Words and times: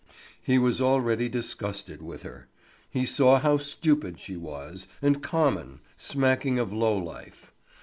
He 0.41 0.57
was 0.57 0.81
already 0.81 1.29
disgusted 1.29 2.01
with 2.01 2.23
her; 2.23 2.47
he 2.89 3.05
saw 3.05 3.37
how 3.39 3.57
stupid 3.57 4.19
she 4.19 4.35
was, 4.35 4.87
and 4.99 5.21
common, 5.21 5.79
smacking 5.95 6.57
of 6.57 6.73
low 6.73 6.97
life. 6.97 7.51